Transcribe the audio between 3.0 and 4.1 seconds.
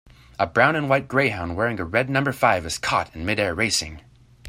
in midair racing.